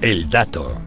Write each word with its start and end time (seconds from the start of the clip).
El 0.00 0.30
dato. 0.30 0.80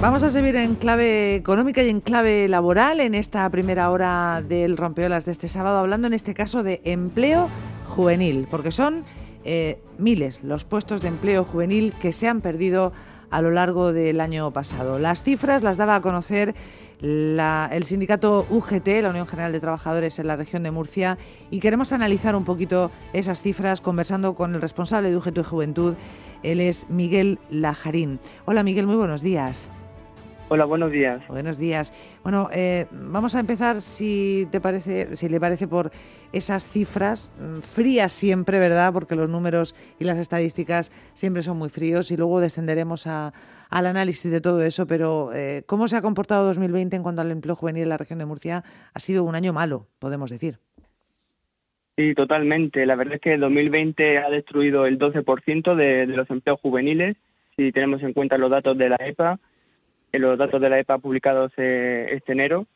Vamos 0.00 0.22
a 0.22 0.30
seguir 0.30 0.54
en 0.54 0.76
clave 0.76 1.34
económica 1.34 1.82
y 1.82 1.88
en 1.88 2.00
clave 2.00 2.46
laboral 2.46 3.00
en 3.00 3.16
esta 3.16 3.50
primera 3.50 3.90
hora 3.90 4.40
del 4.40 4.76
rompeolas 4.76 5.24
de 5.24 5.32
este 5.32 5.48
sábado, 5.48 5.78
hablando 5.78 6.06
en 6.06 6.12
este 6.12 6.32
caso 6.32 6.62
de 6.62 6.80
empleo 6.84 7.48
juvenil, 7.88 8.46
porque 8.48 8.70
son 8.70 9.04
eh, 9.44 9.80
miles 9.98 10.44
los 10.44 10.64
puestos 10.64 11.00
de 11.00 11.08
empleo 11.08 11.42
juvenil 11.44 11.92
que 12.00 12.12
se 12.12 12.28
han 12.28 12.40
perdido 12.40 12.92
a 13.30 13.42
lo 13.42 13.50
largo 13.50 13.92
del 13.92 14.20
año 14.20 14.50
pasado. 14.52 14.98
Las 14.98 15.22
cifras 15.22 15.62
las 15.62 15.76
daba 15.76 15.96
a 15.96 16.00
conocer 16.00 16.54
el 17.00 17.84
sindicato 17.84 18.46
UGT, 18.50 18.88
la 19.02 19.10
Unión 19.10 19.26
General 19.26 19.52
de 19.52 19.60
Trabajadores 19.60 20.18
en 20.18 20.26
la 20.26 20.36
región 20.36 20.62
de 20.62 20.70
Murcia, 20.70 21.16
y 21.50 21.60
queremos 21.60 21.92
analizar 21.92 22.36
un 22.36 22.44
poquito 22.44 22.90
esas 23.12 23.40
cifras 23.40 23.80
conversando 23.80 24.34
con 24.34 24.54
el 24.54 24.60
responsable 24.60 25.10
de 25.10 25.16
UGT 25.16 25.42
Juventud. 25.44 25.94
Él 26.42 26.60
es 26.60 26.86
Miguel 26.90 27.38
Lajarín. 27.50 28.20
Hola 28.44 28.62
Miguel, 28.62 28.86
muy 28.86 28.96
buenos 28.96 29.22
días. 29.22 29.70
Hola, 30.52 30.64
buenos 30.64 30.90
días. 30.90 31.22
Buenos 31.28 31.58
días. 31.58 31.92
Bueno, 32.24 32.48
eh, 32.52 32.86
vamos 32.90 33.36
a 33.36 33.38
empezar, 33.38 33.80
si 33.80 34.48
te 34.50 34.60
parece, 34.60 35.14
si 35.16 35.28
le 35.28 35.38
parece, 35.38 35.68
por 35.68 35.92
esas 36.32 36.66
cifras 36.66 37.30
mm, 37.38 37.60
frías 37.60 38.12
siempre, 38.12 38.58
¿verdad? 38.58 38.92
Porque 38.92 39.14
los 39.14 39.30
números 39.30 39.76
y 40.00 40.04
las 40.04 40.18
estadísticas 40.18 40.90
siempre 41.14 41.44
son 41.44 41.56
muy 41.56 41.68
fríos 41.68 42.10
y 42.10 42.16
luego 42.16 42.40
descenderemos 42.40 43.06
al 43.06 43.32
análisis 43.70 44.28
de 44.28 44.40
todo 44.40 44.60
eso. 44.62 44.88
Pero 44.88 45.30
eh, 45.32 45.62
cómo 45.66 45.86
se 45.86 45.96
ha 45.96 46.02
comportado 46.02 46.46
2020 46.46 46.96
en 46.96 47.04
cuanto 47.04 47.20
al 47.20 47.30
empleo 47.30 47.54
juvenil 47.54 47.84
en 47.84 47.90
la 47.90 47.98
región 47.98 48.18
de 48.18 48.26
Murcia 48.26 48.64
ha 48.92 48.98
sido 48.98 49.22
un 49.22 49.36
año 49.36 49.52
malo, 49.52 49.86
podemos 50.00 50.30
decir. 50.30 50.56
Sí, 51.96 52.12
totalmente. 52.16 52.84
La 52.86 52.96
verdad 52.96 53.14
es 53.14 53.20
que 53.20 53.34
el 53.34 53.40
2020 53.40 54.18
ha 54.18 54.30
destruido 54.30 54.86
el 54.86 54.98
12% 54.98 55.76
de, 55.76 56.06
de 56.08 56.16
los 56.16 56.28
empleos 56.28 56.58
juveniles, 56.60 57.16
si 57.56 57.70
tenemos 57.70 58.02
en 58.02 58.14
cuenta 58.14 58.36
los 58.36 58.50
datos 58.50 58.76
de 58.76 58.88
la 58.88 58.96
EPA 58.98 59.38
los 60.18 60.38
datos 60.38 60.60
de 60.60 60.70
la 60.70 60.78
EPA 60.78 60.98
publicados 60.98 61.52
eh, 61.56 62.08
este 62.12 62.32
enero. 62.32 62.66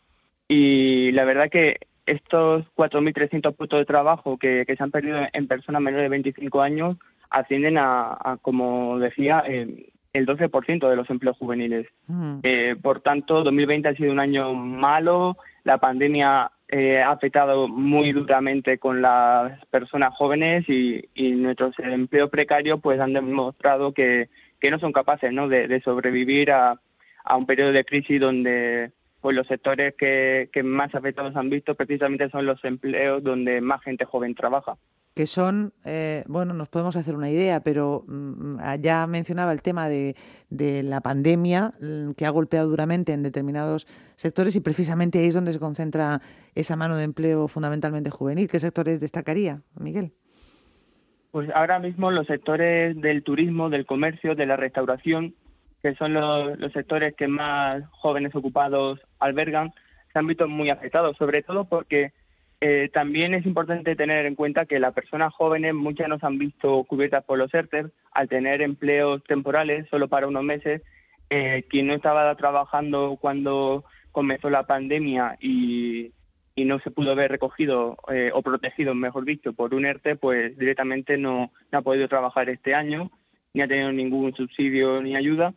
Y 0.49 1.13
la 1.13 1.25
verdad 1.25 1.51
que 1.51 1.79
estos 2.07 2.65
4.300 2.77 3.55
puestos 3.55 3.79
de 3.79 3.85
trabajo 3.87 4.37
que, 4.39 4.65
se 4.67 4.83
han 4.83 4.91
perdido 4.91 5.19
en 5.33 5.49
personas 5.49 5.83
menores 5.83 6.05
de 6.05 6.11
25 6.11 6.61
años 6.61 6.97
ascienden 7.31 7.79
a, 7.79 8.39
como 8.43 8.99
decía, 8.99 9.41
el 9.41 10.27
12% 10.27 10.89
de 10.89 10.97
los 10.97 11.11
empleos 11.11 11.37
juveniles. 11.37 11.89
Mm. 12.07 12.39
Eh, 12.43 12.77
por 12.81 13.01
tanto, 13.01 13.43
2020 13.43 13.89
ha 13.89 13.95
sido 13.95 14.13
un 14.13 14.21
año 14.21 14.55
malo, 14.55 15.37
la 15.65 15.79
pandemia 15.79 16.53
eh, 16.69 17.01
ha 17.03 17.11
afectado 17.11 17.67
muy 17.67 18.13
duramente 18.13 18.79
con 18.79 19.03
las 19.03 19.65
personas 19.67 20.15
jóvenes 20.15 20.69
y, 20.69 21.03
nuestros 21.17 21.75
empleos 21.79 22.31
precarios 22.31 22.81
pues 22.81 23.01
han 23.01 23.13
demostrado 23.13 23.93
que, 23.93 24.29
que 24.61 24.71
no 24.71 24.79
son 24.79 24.93
capaces 24.93 25.33
¿no? 25.33 25.49
de 25.49 25.81
sobrevivir 25.85 26.53
a, 26.53 26.79
a 27.25 27.37
un 27.37 27.47
periodo 27.47 27.73
de 27.73 27.85
crisis 27.85 28.21
donde 28.21 28.93
pues 29.25 29.35
los 29.35 29.47
sectores 29.47 29.95
que, 29.97 30.51
más 30.63 30.95
afectados 30.95 31.35
han 31.35 31.49
visto 31.49 31.75
precisamente 31.75 32.29
son 32.29 32.45
los 32.45 32.63
empleos 32.63 33.25
donde 33.25 33.63
más 33.63 33.83
gente 33.83 34.05
joven 34.05 34.35
trabaja. 34.35 34.77
Que 35.15 35.27
son, 35.27 35.73
eh, 35.87 36.25
bueno, 36.27 36.53
nos 36.53 36.69
podemos 36.69 36.95
hacer 36.97 37.15
una 37.15 37.31
idea, 37.31 37.61
pero 37.61 38.05
mm, 38.07 38.59
ya 38.83 39.07
mencionaba 39.07 39.53
el 39.53 39.63
tema 39.63 39.89
de, 39.89 40.15
de, 40.51 40.83
la 40.83 41.01
pandemia 41.01 41.73
mm, 41.81 42.11
que 42.19 42.27
ha 42.27 42.31
golpeado 42.31 42.69
duramente 42.69 43.15
en 43.15 43.23
determinados 43.23 43.87
sectores 44.17 44.57
y 44.57 44.61
precisamente 44.61 45.21
ahí 45.21 45.29
es 45.29 45.35
donde 45.35 45.55
se 45.55 45.59
concentra 45.59 46.21
esa 46.55 46.77
mano 46.77 46.97
de 46.97 47.05
empleo 47.05 47.49
fundamentalmente 47.49 48.11
juvenil. 48.11 48.47
¿Qué 48.47 48.59
sectores 48.59 49.01
destacaría, 49.01 49.63
Miguel? 49.81 50.13
Pues 51.31 51.49
ahora 51.55 51.79
mismo 51.79 52.11
los 52.11 52.27
sectores 52.27 52.95
del 53.01 53.23
turismo, 53.23 53.71
del 53.71 53.87
comercio, 53.87 54.35
de 54.35 54.45
la 54.45 54.57
restauración 54.57 55.35
que 55.85 55.95
son 55.97 56.15
los, 56.15 56.73
sectores 56.73 57.15
que 57.15 57.29
más 57.29 57.85
jóvenes 57.91 58.35
ocupados 58.35 58.99
albergan, 59.19 59.71
se 60.11 60.19
han 60.19 60.27
visto 60.27 60.49
muy 60.49 60.71
afectados, 60.71 61.15
sobre 61.19 61.43
todo 61.43 61.67
porque 61.67 62.13
eh, 62.63 62.89
también 62.91 63.35
es 63.35 63.45
importante 63.45 63.95
tener 63.95 64.25
en 64.25 64.35
cuenta 64.35 64.65
que 64.65 64.79
las 64.79 64.95
personas 64.95 65.35
jóvenes 65.35 65.75
muchas 65.75 66.09
no 66.09 66.19
se 66.19 66.25
han 66.25 66.39
visto 66.39 66.85
cubiertas 66.85 67.23
por 67.25 67.37
los 67.37 67.53
ERTE 67.53 67.89
al 68.13 68.31
tener 68.31 68.63
empleos 68.63 69.23
temporales 69.25 69.87
solo 69.91 70.09
para 70.09 70.27
unos 70.27 70.43
meses. 70.43 70.81
Eh, 71.29 71.67
quien 71.69 71.89
no 71.89 71.95
estaba 71.95 72.35
trabajando 72.35 73.19
cuando 73.21 73.85
comenzó 74.11 74.49
la 74.49 74.63
pandemia 74.63 75.37
y, 75.39 76.13
no 76.57 76.79
se 76.79 76.91
pudo 76.93 77.15
ver 77.15 77.31
recogido 77.31 77.99
eh, 78.11 78.31
o 78.33 78.41
protegido, 78.41 78.95
mejor 78.95 79.27
dicho, 79.27 79.53
por 79.53 79.75
un 79.75 79.85
ERTE, 79.85 80.17
pues 80.17 80.57
directamente 80.57 81.19
no 81.19 81.51
ha 81.73 81.83
podido 81.83 82.09
trabajar 82.09 82.49
este 82.49 82.75
año, 82.75 83.11
ni 83.53 83.61
ha 83.61 83.69
tenido 83.69 83.93
ningún 83.93 84.35
subsidio 84.35 85.03
ni 85.03 85.15
ayuda 85.15 85.53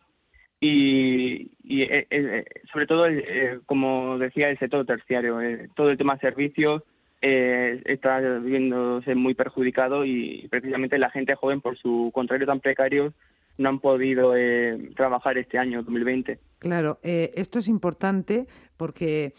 y, 0.60 1.50
eh, 1.68 2.06
eh, 2.10 2.44
sobre 2.72 2.86
todo, 2.86 3.06
eh, 3.06 3.60
como 3.66 4.18
decía, 4.18 4.50
el 4.50 4.58
sector 4.58 4.84
terciario, 4.84 5.38
todo 5.76 5.90
el 5.90 5.98
tema 5.98 6.14
de 6.14 6.20
servicios 6.20 6.82
está 7.20 8.20
viéndose 8.20 9.16
muy 9.16 9.34
perjudicado 9.34 10.04
y 10.04 10.46
precisamente 10.50 10.98
la 10.98 11.10
gente 11.10 11.34
joven, 11.34 11.60
por 11.60 11.76
su 11.76 12.12
contrario 12.14 12.46
tan 12.46 12.60
precario, 12.60 13.12
no 13.56 13.70
han 13.70 13.80
podido 13.80 14.34
trabajar 14.94 15.36
este 15.36 15.58
año 15.58 15.82
2020. 15.82 16.38
Claro, 16.60 17.00
esto 17.02 17.58
es 17.58 17.66
importante 17.66 18.46
porque 18.76 19.32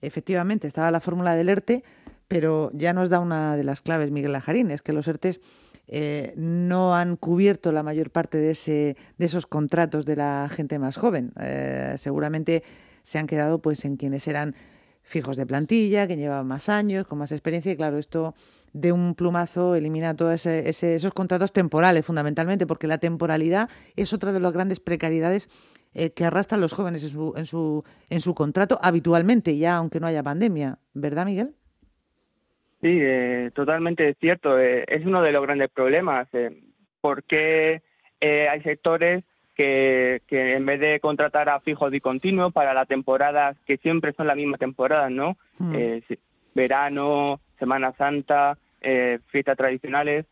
efectivamente 0.00 0.66
estaba 0.66 0.90
la 0.90 1.00
fórmula 1.00 1.34
del 1.34 1.50
ERTE, 1.50 1.84
pero 2.26 2.70
ya 2.72 2.94
nos 2.94 3.10
da 3.10 3.20
una 3.20 3.54
de 3.54 3.64
las 3.64 3.82
claves 3.82 4.10
Miguel 4.10 4.32
Lajarín, 4.32 4.70
es 4.70 4.80
que 4.80 4.94
los 4.94 5.06
ERTES 5.06 5.42
eh, 5.88 6.34
no 6.36 6.94
han 6.94 7.16
cubierto 7.16 7.72
la 7.72 7.82
mayor 7.82 8.10
parte 8.10 8.38
de, 8.38 8.50
ese, 8.50 8.96
de 9.18 9.26
esos 9.26 9.46
contratos 9.46 10.04
de 10.04 10.16
la 10.16 10.48
gente 10.50 10.78
más 10.78 10.96
joven. 10.96 11.32
Eh, 11.40 11.94
seguramente 11.98 12.62
se 13.02 13.18
han 13.18 13.26
quedado 13.26 13.60
pues 13.60 13.84
en 13.84 13.96
quienes 13.96 14.26
eran 14.26 14.54
fijos 15.02 15.36
de 15.36 15.46
plantilla, 15.46 16.06
que 16.08 16.16
llevaban 16.16 16.48
más 16.48 16.68
años, 16.68 17.06
con 17.06 17.18
más 17.18 17.30
experiencia, 17.30 17.70
y 17.70 17.76
claro, 17.76 17.98
esto 17.98 18.34
de 18.72 18.90
un 18.90 19.14
plumazo 19.14 19.76
elimina 19.76 20.16
todos 20.16 20.44
esos 20.46 21.14
contratos 21.14 21.52
temporales, 21.52 22.04
fundamentalmente, 22.04 22.66
porque 22.66 22.88
la 22.88 22.98
temporalidad 22.98 23.68
es 23.94 24.12
otra 24.12 24.32
de 24.32 24.40
las 24.40 24.52
grandes 24.52 24.80
precariedades 24.80 25.48
eh, 25.94 26.10
que 26.10 26.24
arrastran 26.24 26.60
los 26.60 26.72
jóvenes 26.72 27.04
en 27.04 27.08
su, 27.08 27.32
en, 27.36 27.46
su, 27.46 27.84
en 28.10 28.20
su 28.20 28.34
contrato 28.34 28.78
habitualmente, 28.82 29.56
ya 29.56 29.76
aunque 29.76 30.00
no 30.00 30.08
haya 30.08 30.22
pandemia. 30.22 30.80
¿Verdad, 30.92 31.24
Miguel? 31.24 31.54
Sí, 32.86 33.00
eh, 33.02 33.50
totalmente 33.52 34.14
cierto. 34.20 34.60
Eh, 34.60 34.84
es 34.86 35.04
uno 35.04 35.20
de 35.20 35.32
los 35.32 35.42
grandes 35.42 35.70
problemas. 35.70 36.28
Eh, 36.32 36.56
¿Por 37.00 37.24
qué 37.24 37.82
eh, 38.20 38.48
hay 38.48 38.62
sectores 38.62 39.24
que, 39.56 40.22
que 40.28 40.54
en 40.54 40.64
vez 40.64 40.78
de 40.78 41.00
contratar 41.00 41.48
a 41.48 41.58
fijo 41.58 41.92
y 41.92 41.98
continuo 41.98 42.52
para 42.52 42.74
la 42.74 42.86
temporada, 42.86 43.56
que 43.66 43.78
siempre 43.78 44.12
son 44.12 44.28
las 44.28 44.36
mismas 44.36 44.60
temporadas, 44.60 45.10
¿no? 45.10 45.36
Mm. 45.58 45.74
verano, 46.54 47.40
Semana 47.58 47.92
Santa, 47.98 48.56
fiestas 49.32 49.56
tradicionales, 49.56 50.26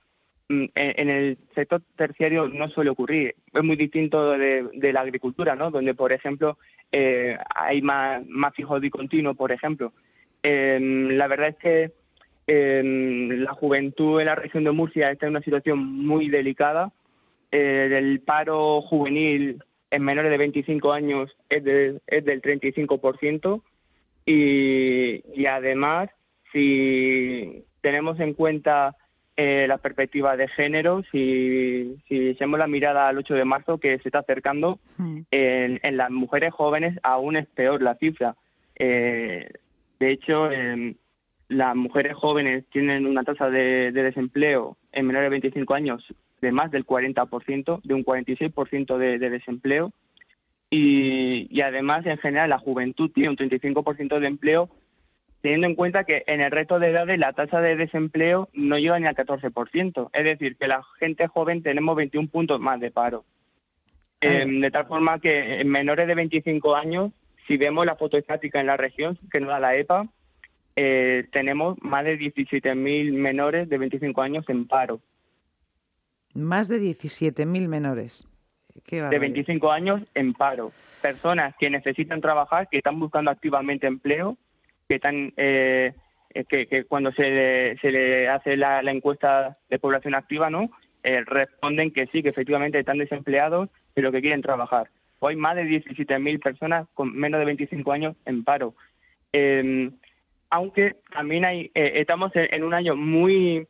mm, 0.49 0.65
en, 0.77 1.11
el 1.11 1.39
sector 1.57 1.83
terciario 1.97 2.47
no 2.47 2.69
suele 2.69 2.91
ocurrir. 2.91 3.35
Es 3.53 3.65
muy 3.65 3.75
distinto 3.75 4.31
de, 4.31 4.69
de 4.75 4.93
la 4.93 5.01
agricultura, 5.01 5.57
¿no? 5.57 5.73
Donde, 5.73 5.95
por 5.95 6.13
ejemplo, 6.13 6.57
hay 6.93 7.83
más, 7.83 8.25
más 8.29 8.55
fijo 8.55 8.79
y 8.81 8.91
continuo, 8.91 9.35
por 9.35 9.51
ejemplo. 9.51 9.93
la 10.45 11.27
verdad 11.27 11.49
es 11.49 11.57
que 11.57 12.04
la 12.47 13.53
juventud 13.55 14.21
en 14.21 14.27
la 14.27 14.35
región 14.35 14.65
de 14.65 14.71
Murcia 14.71 15.11
está 15.11 15.27
en 15.27 15.31
una 15.31 15.43
situación 15.43 15.79
muy 15.79 16.29
delicada. 16.29 16.93
Eh, 17.51 17.89
el 17.93 18.21
paro 18.21 18.83
juvenil 18.83 19.63
en 19.91 20.03
menores 20.03 20.31
de 20.31 20.39
25 20.39 20.93
años 20.93 21.31
es, 21.49 21.65
es 22.07 22.25
del 22.25 22.43
35%. 22.43 23.63
Y, 24.27 25.23
y 25.41 25.47
además, 25.47 26.11
si 26.53 27.65
tenemos 27.81 28.19
en 28.21 28.35
cuenta 28.35 28.97
eh, 29.37 29.67
la 29.69 29.79
perspectiva 29.79 30.37
de 30.37 30.49
género, 30.49 31.03
si, 31.11 31.97
si 32.09 32.29
echamos 32.29 32.59
la 32.59 32.67
mirada 32.67 33.09
al 33.09 33.19
8 33.19 33.35
de 33.35 33.45
marzo 33.45 33.79
que 33.79 33.99
se 33.99 34.09
está 34.09 34.21
acercando, 34.21 34.79
mm. 34.97 35.21
en, 35.31 35.81
en, 35.83 35.97
las 35.97 36.11
mujeres 36.11 36.55
jóvenes 36.55 36.99
aún 37.03 37.37
es 37.37 37.47
peor 37.49 37.83
la 37.83 37.97
cifra. 37.97 38.37
Eh, 38.77 39.51
de 39.99 40.11
hecho, 40.11 40.51
las 41.49 41.77
mujeres 41.77 42.15
jóvenes 42.15 42.65
tienen 42.71 43.07
una 43.07 43.25
tasa 43.25 43.51
de, 43.51 43.93
desempleo 43.93 44.77
en 44.93 45.07
menores 45.07 45.27
de 45.27 45.41
25 45.41 45.75
años 45.75 46.05
de 46.41 46.53
más 46.53 46.71
del 46.71 46.87
40%, 46.87 47.81
de 47.83 47.95
un 47.95 48.05
46% 48.05 48.99
de, 48.99 49.19
de 49.19 49.31
desempleo. 49.31 49.93
Y, 50.71 51.47
y, 51.51 51.61
además, 51.61 52.05
en 52.07 52.19
general, 52.19 52.51
la 52.51 52.59
juventud 52.59 53.11
tiene 53.11 53.31
un 53.31 53.37
35% 53.37 54.19
de 54.19 54.27
empleo, 54.27 54.69
teniendo 55.41 55.67
en 55.67 55.75
cuenta 55.75 56.05
que 56.05 56.25
en 56.27 56.41
el 56.41 56.51
resto 56.51 56.79
de 56.79 56.89
edades 56.89 57.19
la 57.19 57.33
tasa 57.33 57.61
de 57.61 57.77
desempleo 57.77 58.49
no 58.53 58.79
llega 58.79 58.99
ni 58.99 59.07
al 59.07 59.15
14%. 59.15 60.11
Es 60.13 60.25
decir, 60.25 60.57
que 60.57 60.67
la 60.67 60.83
gente 60.99 61.29
joven 61.29 61.63
tenemos 61.63 61.97
21 61.97 62.29
puntos 62.29 62.61
más 62.61 62.81
de 62.81 62.91
paro. 62.91 63.25
Em, 64.21 64.61
de 64.61 64.71
tal 64.71 64.87
forma 64.87 65.19
que 65.21 65.61
en 65.61 65.69
menores 65.69 66.07
de 66.07 66.15
25 66.15 66.75
años, 66.75 67.13
si 67.47 67.59
vemos 67.59 67.85
la 67.85 67.97
foto 67.97 68.17
estática 68.17 68.59
en 68.59 68.67
la 68.67 68.79
región 68.79 69.19
que 69.31 69.41
nos 69.41 69.51
da 69.51 69.61
la 69.61 69.77
EPA, 69.77 70.07
eh, 70.77 71.27
tenemos 71.33 71.77
más 71.83 72.05
de 72.05 72.19
17.000 72.19 73.13
menores 73.13 73.69
de 73.69 73.79
25 73.79 74.23
años 74.23 74.45
en 74.49 74.67
paro. 74.67 75.01
Más 76.35 76.69
de 76.69 76.81
17.000 76.81 77.69
menores. 77.69 78.27
de 78.91 79.19
25 79.19 79.71
años 79.71 80.03
en 80.15 80.33
paro. 80.33 80.73
Personas 81.01 81.55
que 81.59 81.71
necesitan 81.71 82.21
trabajar, 82.21 82.69
que 82.69 82.79
están 82.79 82.99
buscando 82.99 83.31
activamente 83.31 83.87
empleo, 83.87 84.37
que 84.89 84.97
están 84.97 85.33
eh, 85.37 85.95
eh, 86.35 86.45
que, 86.45 86.85
cuando 86.85 87.13
se 87.13 87.23
le, 87.23 87.79
se 87.79 87.93
le 87.93 88.29
hace 88.29 88.57
la, 88.57 88.81
encuesta 88.91 89.57
de 89.71 89.79
población 89.79 90.17
activa, 90.17 90.51
¿no? 90.51 90.71
Eh, 91.05 91.23
responden 91.25 91.93
que 91.93 92.07
sí, 92.07 92.23
que 92.23 92.31
efectivamente 92.31 92.79
están 92.79 92.99
desempleados, 92.99 93.71
pero 93.95 94.11
que 94.11 94.21
quieren 94.21 94.43
trabajar. 94.43 94.91
Hoy 95.21 95.37
más 95.37 95.55
de 95.55 95.65
17.000 95.65 96.43
personas 96.43 96.89
con 96.95 97.15
menos 97.15 97.39
de 97.39 97.47
25 97.47 97.93
años 97.93 98.17
en 98.25 98.43
paro. 98.43 98.75
Em, 99.33 99.93
aunque 100.51 100.97
también 101.13 101.45
hay, 101.47 101.71
estamos 101.75 102.33
en, 102.35 102.65
un 102.65 102.75
año 102.75 102.97
muy, 102.97 103.67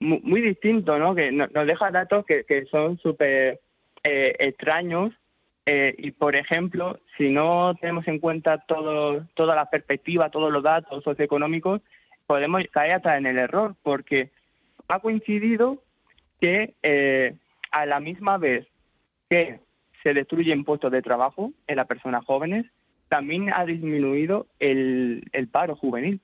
muy, 0.00 0.40
distinto, 0.40 0.98
¿no? 0.98 1.14
Que 1.14 1.30
nos, 1.32 1.50
deja 1.52 1.90
datos 1.90 2.24
que, 2.26 2.44
que 2.44 2.64
son 2.66 2.98
súper 2.98 3.60
extraños 4.02 5.12
eh, 5.66 5.94
y, 5.96 6.10
por 6.10 6.36
ejemplo, 6.36 6.98
si 7.16 7.30
no 7.30 7.74
tenemos 7.80 8.06
en 8.06 8.18
cuenta 8.18 8.58
todo, 8.58 9.26
toda 9.34 9.56
la 9.56 9.70
perspectiva, 9.70 10.30
todos 10.30 10.52
los 10.52 10.62
datos 10.62 11.02
socioeconómicos, 11.04 11.80
podemos 12.26 12.62
caer 12.70 12.92
hasta 12.92 13.16
en 13.16 13.26
el 13.26 13.38
error, 13.38 13.74
porque 13.82 14.30
ha 14.88 14.98
coincidido 15.00 15.78
que 16.40 16.74
eh, 16.82 17.34
a 17.70 17.86
la 17.86 18.00
misma 18.00 18.36
vez 18.36 18.66
que 19.30 19.60
se 20.02 20.12
destruyen 20.12 20.64
puestos 20.64 20.92
de 20.92 21.00
trabajo 21.00 21.52
en 21.66 21.76
las 21.76 21.86
personas 21.86 22.24
jóvenes, 22.26 22.66
también 23.14 23.52
ha 23.52 23.64
disminuido 23.64 24.48
el 24.58 25.48
paro 25.52 25.76
juvenil. 25.76 26.20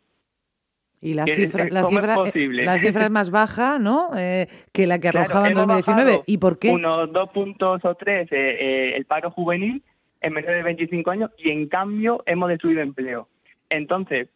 Y 1.02 1.14
la 1.14 1.24
cifra, 1.24 1.64
la, 1.70 1.88
cifra, 1.88 2.14
es 2.24 2.66
la 2.66 2.78
cifra 2.78 3.04
es 3.04 3.10
más 3.10 3.30
baja, 3.30 3.78
¿no? 3.78 4.10
Eh, 4.18 4.48
que 4.70 4.86
la 4.86 4.98
que 4.98 5.08
arrojaba 5.08 5.48
en 5.48 5.54
2019. 5.54 6.24
¿Y 6.26 6.38
por 6.38 6.58
qué? 6.58 6.70
Unos 6.70 7.10
dos 7.10 7.30
puntos 7.30 7.82
o 7.84 7.94
tres 7.94 8.30
eh, 8.32 8.56
eh, 8.60 8.96
el 8.96 9.06
paro 9.06 9.30
juvenil 9.30 9.82
en 10.20 10.32
menos 10.34 10.50
de 10.50 10.62
25 10.62 11.10
años 11.10 11.30
y 11.38 11.50
en 11.50 11.68
cambio 11.68 12.22
hemos 12.26 12.50
destruido 12.50 12.82
empleo. 12.82 13.28
Entonces, 13.70 14.28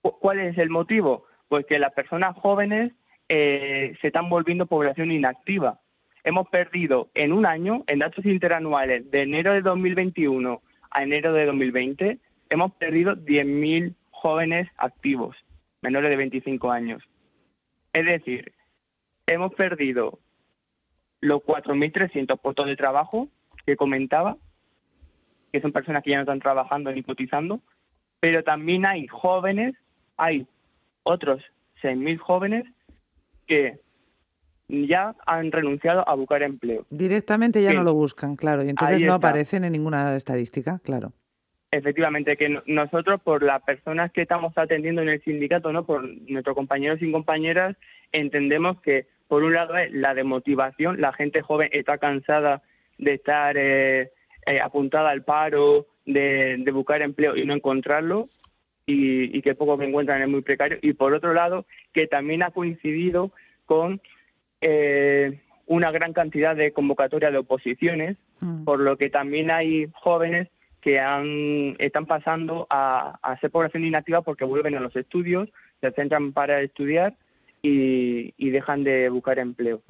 ¿cuál 0.00 0.40
es 0.40 0.56
el 0.56 0.70
motivo? 0.70 1.26
Pues 1.48 1.66
que 1.66 1.78
las 1.78 1.92
personas 1.92 2.34
jóvenes 2.36 2.92
se 3.28 3.98
están 4.00 4.30
volviendo 4.30 4.66
población 4.66 5.10
inactiva. 5.10 5.80
Hemos 6.22 6.48
perdido 6.48 7.10
en 7.14 7.32
un 7.32 7.44
año, 7.44 7.84
en 7.88 7.98
datos 7.98 8.24
interanuales, 8.24 9.10
de 9.10 9.22
enero 9.22 9.52
de 9.52 9.60
2021 9.60 10.62
a 10.94 11.02
enero 11.02 11.34
de 11.34 11.44
2020, 11.44 12.18
hemos 12.48 12.72
perdido 12.72 13.14
10.000 13.14 13.94
jóvenes 14.10 14.68
activos 14.78 15.36
menores 15.84 16.08
de 16.08 16.16
25 16.16 16.70
años. 16.70 17.02
Es 17.92 18.06
decir, 18.06 18.52
hemos 19.26 19.54
perdido 19.54 20.18
los 21.20 21.42
4.300 21.42 22.40
puestos 22.40 22.66
de 22.66 22.76
trabajo 22.76 23.28
que 23.66 23.76
comentaba, 23.76 24.36
que 25.52 25.60
son 25.60 25.72
personas 25.72 26.02
que 26.02 26.10
ya 26.10 26.16
no 26.16 26.22
están 26.22 26.40
trabajando 26.40 26.90
ni 26.90 27.02
cotizando, 27.02 27.60
pero 28.18 28.42
también 28.42 28.86
hay 28.86 29.06
jóvenes, 29.06 29.74
hay 30.16 30.46
otros 31.02 31.42
6.000 31.82 32.18
jóvenes 32.18 32.64
que 33.46 33.78
ya 34.68 35.14
han 35.26 35.52
renunciado 35.52 36.08
a 36.08 36.14
buscar 36.14 36.42
empleo. 36.42 36.86
Directamente 36.90 37.62
ya 37.62 37.72
no 37.72 37.82
lo 37.82 37.94
buscan, 37.94 38.36
claro, 38.36 38.64
y 38.64 38.70
entonces 38.70 39.02
no 39.02 39.14
aparecen 39.14 39.64
en 39.64 39.72
ninguna 39.72 40.16
estadística, 40.16 40.80
claro. 40.82 41.12
Efectivamente 41.70 42.36
que 42.36 42.60
nosotros 42.66 43.20
por 43.20 43.42
las 43.42 43.60
personas 43.62 44.12
que 44.12 44.22
estamos 44.22 44.56
atendiendo 44.56 45.02
en 45.02 45.08
el 45.08 45.22
sindicato 45.24 45.72
no 45.72 45.84
por 45.84 46.08
nuestros 46.30 46.54
compañeros 46.54 47.02
y 47.02 47.10
compañeras 47.10 47.76
entendemos 48.12 48.80
que 48.80 49.08
por 49.26 49.42
un 49.42 49.54
lado 49.54 49.76
es 49.76 49.92
la 49.92 50.14
demotivación 50.14 51.00
la 51.00 51.12
gente 51.12 51.42
joven 51.42 51.70
está 51.72 51.98
cansada 51.98 52.62
de 52.98 53.14
estar 53.14 53.56
eh, 53.58 54.12
eh, 54.46 54.60
apuntada 54.60 55.10
al 55.10 55.24
paro 55.24 55.88
de, 56.06 56.64
buscar 56.72 57.02
empleo 57.02 57.36
y 57.36 57.44
no 57.44 57.54
encontrarlo 57.54 58.28
y, 58.86 59.42
que 59.42 59.56
poco 59.56 59.76
que 59.76 59.86
encuentran 59.86 60.22
es 60.22 60.28
muy 60.28 60.42
precario 60.42 60.78
y 60.80 60.92
por 60.92 61.12
otro 61.12 61.34
lado 61.34 61.66
que 61.92 62.06
también 62.06 62.44
ha 62.44 62.52
coincidido 62.52 63.32
con 63.66 64.00
eh, 64.66 65.40
una 65.66 65.90
gran 65.90 66.14
cantidad 66.14 66.56
de 66.56 66.72
convocatorias 66.72 67.32
de 67.32 67.38
oposiciones 67.38 68.16
mm. 68.40 68.64
por 68.64 68.80
lo 68.80 68.96
que 68.96 69.10
también 69.10 69.50
hay 69.50 69.88
jóvenes 69.92 70.48
que 70.80 70.98
han, 71.00 71.76
están 71.78 72.06
pasando 72.06 72.66
a, 72.70 73.18
ser 73.40 73.50
población 73.50 73.84
inactiva 73.84 74.22
porque 74.22 74.44
vuelven 74.44 74.74
a 74.74 74.80
los 74.80 74.96
estudios, 74.96 75.50
se 75.80 75.90
centran 75.92 76.32
para 76.32 76.62
estudiar 76.62 77.14
y, 77.62 78.32
dejan 78.50 78.84
de 78.84 79.08
buscar 79.08 79.38
empleo. 79.38 79.82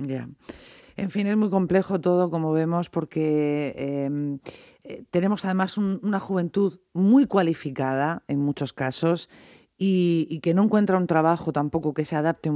En 0.97 1.11
fin, 1.11 1.27
es 1.27 1.37
muy 1.37 1.51
complejo 1.51 2.01
todo, 2.01 2.31
como 2.31 2.53
vemos, 2.53 2.89
porque 2.89 3.75
em, 3.77 4.39
eh, 4.85 5.03
tenemos 5.11 5.45
además 5.45 5.79
una 5.79 6.21
juventud 6.21 6.79
muy 6.93 7.27
cualificada 7.27 8.23
en 8.29 8.39
muchos 8.39 8.73
casos 8.73 9.29
y, 9.77 10.39
que 10.41 10.55
no 10.55 10.65
encuentra 10.65 10.97
un 10.97 11.07
trabajo 11.07 11.53
tampoco 11.53 11.95
que 11.95 12.05
se 12.05 12.15
adapte 12.15 12.51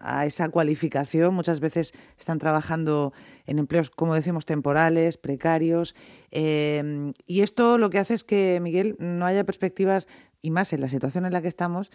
a 0.00 0.26
esa 0.26 0.48
cualificación. 0.48 1.34
Muchas 1.34 1.60
veces 1.60 1.92
están 2.18 2.38
trabajando 2.38 3.12
en 3.46 3.58
empleos, 3.58 3.90
como 3.90 4.14
decimos, 4.14 4.46
temporales, 4.46 5.16
precarios. 5.16 5.94
Em, 6.30 7.12
y 7.26 7.42
esto 7.42 7.78
lo 7.78 7.90
que 7.90 7.98
hace 7.98 8.14
es 8.14 8.24
que, 8.24 8.58
Miguel, 8.60 8.96
no 8.98 9.26
haya 9.26 9.44
perspectivas, 9.44 10.08
y 10.42 10.50
más 10.50 10.72
en 10.72 10.80
la 10.80 10.88
situación 10.88 11.24
en 11.26 11.32
la 11.32 11.42
que 11.42 11.48
estamos, 11.48 11.90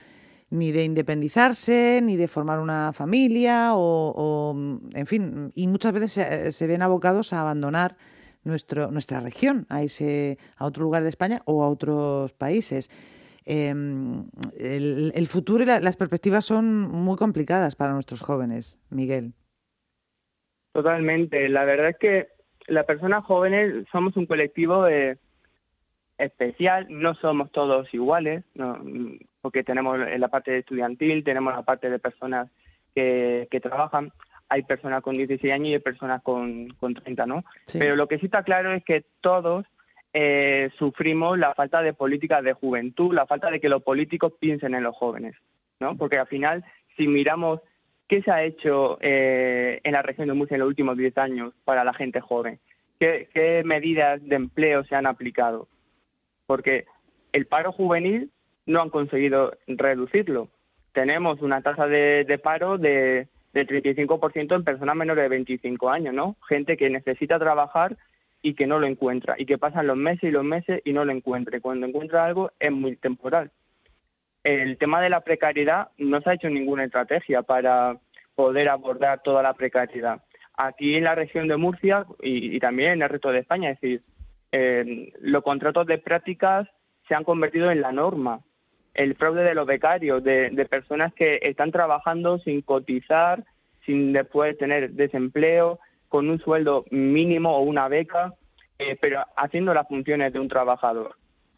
ni 0.50 0.72
de 0.72 0.86
independizarse, 0.86 2.02
ni 2.04 2.16
de 2.16 2.28
formar 2.28 2.60
una 2.60 2.94
familia, 2.94 3.72
o, 3.74 4.56
en 4.94 5.08
fin, 5.08 5.52
y 5.54 5.68
muchas 5.68 5.92
veces 5.94 6.56
se, 6.56 6.68
ven 6.68 6.82
abocados 6.82 7.34
a 7.34 7.42
abandonar 7.42 7.98
nuestro, 8.44 8.92
nuestra 8.92 9.20
región, 9.20 9.66
a 9.70 9.84
irse 9.84 10.38
a 10.58 10.66
otro 10.66 10.84
lugar 10.84 11.04
de 11.04 11.10
España 11.10 11.42
o 11.46 11.64
a 11.64 11.70
otros 11.70 12.34
países. 12.34 12.90
Em, 13.46 14.26
el, 14.58 15.28
futuro 15.28 15.64
y 15.64 15.66
las 15.66 15.98
perspectivas 15.98 16.46
son 16.46 16.82
muy 16.82 17.18
complicadas 17.18 17.76
para 17.76 17.94
nuestros 17.94 18.22
jóvenes, 18.22 18.80
Miguel. 18.90 19.34
Totalmente. 20.74 21.50
La 21.50 21.66
verdad 21.66 21.90
es 21.90 21.98
que 21.98 22.28
las 22.68 22.86
personas 22.86 23.26
jóvenes 23.26 23.86
somos 23.92 24.16
un 24.16 24.26
colectivo 24.26 24.86
especial, 26.18 26.88
no 26.90 27.16
somos 27.16 27.52
todos 27.52 27.92
iguales, 27.94 28.44
porque 29.42 29.64
tenemos 29.64 29.98
la 29.98 30.28
parte 30.28 30.60
estudiantil, 30.60 31.24
tenemos 31.24 31.54
la 31.54 31.64
parte 31.64 31.90
de 31.90 32.00
personas 32.00 32.50
que, 32.94 33.48
trabajan, 33.62 34.12
hay 34.50 34.64
personas 34.64 35.02
con 35.02 35.16
16 35.16 35.52
años 35.52 35.68
y 35.68 35.74
hay 35.74 35.80
personas 35.80 36.22
con, 36.22 36.70
con 36.80 36.94
30, 36.94 37.26
¿no? 37.26 37.44
Pero 37.74 37.96
lo 37.96 38.08
que 38.08 38.20
sí 38.20 38.28
está 38.28 38.44
claro 38.44 38.74
es 38.74 38.84
que 38.84 39.04
todos 39.22 39.66
eh, 40.14 40.70
sufrimos 40.78 41.38
la 41.40 41.54
falta 41.54 41.82
de 41.82 41.94
políticas 41.94 42.44
de 42.44 42.54
juventud, 42.54 43.14
la 43.14 43.26
falta 43.26 43.50
de 43.50 43.60
que 43.62 43.70
los 43.70 43.82
políticos 43.82 44.34
piensen 44.40 44.76
en 44.76 44.84
los 44.84 44.96
jóvenes, 44.96 45.36
¿no? 45.80 45.96
Porque 45.96 46.18
al 46.18 46.28
final, 46.28 46.66
si 46.98 47.08
miramos 47.08 47.62
qué 48.10 48.22
se 48.22 48.32
ha 48.32 48.44
hecho 48.44 48.98
eh, 49.00 49.80
en 49.84 49.94
la 49.94 50.02
región 50.02 50.28
de 50.28 50.34
Murcia 50.34 50.56
en 50.56 50.62
los 50.62 50.68
últimos 50.68 50.98
10 50.98 51.18
años 51.18 51.54
para 51.64 51.86
la 51.86 51.94
gente 51.94 52.20
joven, 52.20 52.60
qué, 53.00 53.62
medidas 53.64 54.22
de 54.28 54.36
empleo 54.36 54.84
se 54.84 54.96
han 54.96 55.08
aplicado, 55.08 55.70
porque 56.46 56.86
el 57.32 57.46
paro 57.46 57.72
juvenil 57.72 58.32
no 58.66 58.82
han 58.82 58.90
conseguido 58.90 59.54
reducirlo. 59.66 60.50
Tenemos 60.92 61.42
una 61.42 61.62
tasa 61.62 61.88
de, 61.88 62.40
paro 62.44 62.78
de, 62.78 63.30
de 63.54 63.66
35% 63.66 64.56
en 64.56 64.64
personas 64.66 64.96
menores 64.98 65.24
de 65.24 65.30
25 65.30 65.90
años, 65.90 66.14
¿no? 66.14 66.36
Gente 66.50 66.76
que 66.76 66.90
necesita 66.90 67.40
trabajar 67.40 67.96
y 68.42 68.56
que 68.56 68.68
no 68.68 68.80
lo 68.80 68.88
encuentra 68.88 69.36
y 69.38 69.46
que 69.46 69.58
pasan 69.58 69.88
los 69.88 69.98
meses 69.98 70.24
y 70.24 70.32
los 70.32 70.44
meses 70.44 70.82
y 70.84 70.94
no 70.94 71.06
lo 71.06 71.12
encuentra. 71.12 71.60
Cuando 71.60 71.86
encuentra 71.86 72.26
algo 72.26 72.52
es 72.60 72.72
muy 72.72 72.96
temporal. 72.96 73.52
El 74.44 74.78
tema 74.78 75.02
de 75.02 75.10
la 75.10 75.22
precariedad 75.22 75.90
no 75.98 76.20
se 76.22 76.30
ha 76.30 76.34
hecho 76.34 76.50
ninguna 76.50 76.86
estrategia 76.86 77.44
para 77.44 77.98
poder 78.36 78.70
abordar 78.70 79.22
toda 79.22 79.44
la 79.44 79.54
precariedad. 79.54 80.24
Aquí 80.56 80.96
en 80.96 81.04
la 81.04 81.16
región 81.16 81.48
de 81.48 81.58
Murcia 81.58 82.06
y, 82.22 82.60
también 82.60 82.94
en 82.94 83.02
el 83.04 83.10
resto 83.10 83.32
de 83.32 83.40
España, 83.40 83.70
es 83.70 83.80
decir, 83.80 84.02
eh, 84.52 85.14
los 85.22 85.44
contratos 85.44 85.86
de 85.86 86.00
prácticas 86.00 86.68
se 87.08 87.16
han 87.16 87.24
convertido 87.24 87.72
en 87.72 87.82
la 87.82 87.92
norma. 87.92 88.42
El 88.94 89.16
fraude 89.16 89.44
de 89.44 89.56
los 89.56 89.68
becarios, 89.68 90.24
de, 90.24 90.50
de 90.50 90.66
personas 90.66 91.14
que 91.14 91.40
están 91.44 91.72
trabajando 91.72 92.40
sin 92.40 92.62
cotizar, 92.62 93.44
sin 93.86 94.12
después 94.12 94.58
tener 94.58 94.92
desempleo, 94.92 95.80
con 96.12 96.30
un 96.30 96.40
sueldo 96.40 96.84
mínimo 96.92 97.56
o 97.56 97.62
una 97.62 97.88
beca, 97.88 98.34
eh, 98.78 98.98
pero 99.00 99.24
haciendo 99.38 99.74
las 99.74 99.88
funciones 99.88 100.34
de 100.34 100.42
un 100.42 100.50
trabajador. 100.50 101.16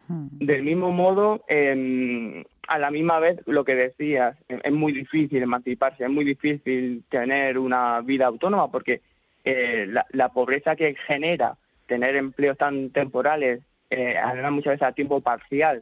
Hmm. 0.07 0.27
Del 0.37 0.61
mismo 0.61 0.91
modo, 0.91 1.43
em, 1.47 2.43
a 2.67 2.77
la 2.77 2.91
misma 2.91 3.17
vez, 3.17 3.39
lo 3.47 3.65
que 3.65 3.73
decías, 3.73 4.37
em, 4.47 4.59
es 4.63 4.71
muy 4.71 4.93
difícil 4.93 5.41
emanciparse, 5.41 6.03
es 6.03 6.09
muy 6.11 6.23
difícil 6.23 7.03
tener 7.09 7.57
una 7.57 8.01
vida 8.01 8.27
autónoma 8.27 8.69
porque 8.69 9.01
eh, 9.43 9.87
la, 10.11 10.29
pobreza 10.29 10.75
que 10.75 10.95
genera 11.07 11.57
tener 11.87 12.15
empleos 12.15 12.55
tan 12.55 12.91
temporales, 12.91 13.61
eh, 13.89 14.15
además 14.23 14.51
muchas 14.51 14.73
veces 14.73 14.87
a 14.87 14.91
tiempo 14.91 15.19
parcial, 15.19 15.81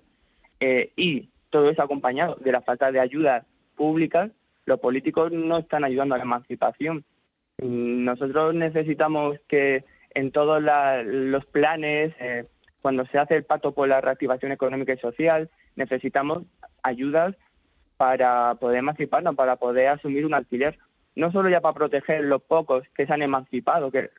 eh, 0.61 0.93
y 0.95 1.27
todo 1.49 1.69
eso 1.69 1.83
acompañado 1.83 2.37
de 2.39 2.53
la 2.53 2.61
falta 2.61 2.89
de 2.89 3.01
ayudas 3.01 3.45
públicas, 3.75 4.31
los 4.65 4.79
políticos 4.79 5.33
no 5.33 5.57
están 5.57 5.83
ayudando 5.83 6.15
a 6.15 6.19
la 6.19 6.23
emancipación 6.23 7.03
Nosotros 7.61 8.55
necesitamos 8.55 9.37
que 9.47 9.83
en 10.13 10.31
todos 10.31 10.61
los 11.05 11.45
planes, 11.45 12.13
eh, 12.19 12.45
cuando 12.81 13.05
se 13.05 13.19
hace 13.19 13.35
el 13.35 13.43
pacto 13.43 13.73
por 13.73 13.87
la 13.87 14.01
reactivación 14.01 14.51
económica 14.51 14.93
y 14.93 14.97
social, 14.97 15.49
necesitamos 15.75 16.43
ayudas 16.83 17.35
para 17.97 18.55
poder 18.55 18.79
emanciparnos, 18.79 19.35
para 19.35 19.57
poder 19.57 19.89
asumir 19.89 20.25
un 20.25 20.33
alquiler. 20.33 20.77
No 21.15 21.31
solo 21.31 21.49
ya 21.49 21.61
para 21.61 21.75
proteger 21.75 22.23
los 22.23 22.41
pocos 22.41 22.83
que 22.95 23.05
se 23.05 23.13
han 23.13 23.21
emancipado, 23.21 23.91
que 23.91 24.09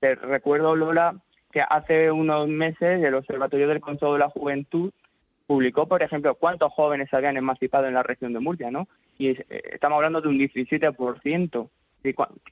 te 0.00 0.14
recuerdo, 0.16 0.76
Lola, 0.76 1.16
que 1.50 1.62
hace 1.62 2.10
unos 2.10 2.48
meses 2.48 3.02
el 3.02 3.14
Observatorio 3.14 3.68
del 3.68 3.80
Consejo 3.80 4.12
de 4.12 4.18
la 4.18 4.28
Juventud 4.28 4.92
publicó, 5.46 5.86
por 5.86 6.02
ejemplo, 6.02 6.34
cuántos 6.34 6.72
jóvenes 6.72 7.08
se 7.08 7.16
habían 7.16 7.36
emancipado 7.36 7.86
en 7.86 7.94
la 7.94 8.02
región 8.02 8.32
de 8.32 8.40
Murcia, 8.40 8.70
¿no? 8.70 8.88
Y 9.16 9.28
eh, 9.28 9.44
estamos 9.72 9.96
hablando 9.96 10.20
de 10.20 10.28
un 10.28 10.38
17%. 10.38 11.68